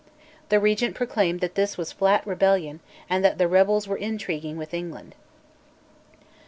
The 0.49 0.59
Regent 0.59 0.95
proclaimed 0.95 1.41
that 1.41 1.53
this 1.53 1.77
was 1.77 1.91
flat 1.91 2.25
rebellion, 2.25 2.79
and 3.07 3.23
that 3.23 3.37
the 3.37 3.47
rebels 3.47 3.87
were 3.87 3.97
intriguing 3.97 4.57
with 4.57 4.73
England. 4.73 5.13